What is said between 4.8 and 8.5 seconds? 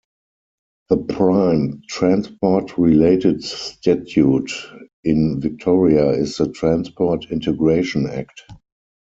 in Victoria is the Transport Integration Act.